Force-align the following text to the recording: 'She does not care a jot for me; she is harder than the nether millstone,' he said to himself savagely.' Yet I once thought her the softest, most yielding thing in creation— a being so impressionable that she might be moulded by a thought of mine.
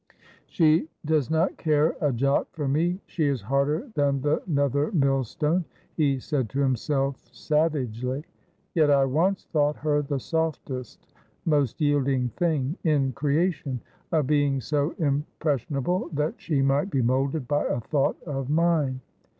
'She 0.47 0.89
does 1.05 1.29
not 1.29 1.57
care 1.57 1.95
a 2.01 2.11
jot 2.11 2.47
for 2.53 2.67
me; 2.67 2.99
she 3.05 3.27
is 3.27 3.43
harder 3.43 3.87
than 3.93 4.21
the 4.21 4.41
nether 4.47 4.91
millstone,' 4.93 5.65
he 5.95 6.17
said 6.17 6.49
to 6.49 6.59
himself 6.59 7.17
savagely.' 7.31 8.25
Yet 8.73 8.89
I 8.89 9.05
once 9.05 9.43
thought 9.53 9.75
her 9.75 10.01
the 10.01 10.19
softest, 10.19 11.13
most 11.45 11.79
yielding 11.79 12.29
thing 12.29 12.77
in 12.83 13.11
creation— 13.11 13.79
a 14.11 14.23
being 14.23 14.59
so 14.59 14.95
impressionable 14.97 16.09
that 16.13 16.33
she 16.41 16.63
might 16.63 16.89
be 16.89 17.03
moulded 17.03 17.47
by 17.47 17.65
a 17.67 17.79
thought 17.79 18.19
of 18.23 18.49
mine. 18.49 19.01